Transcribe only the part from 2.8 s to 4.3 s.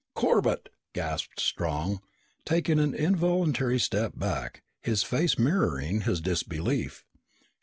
involuntary step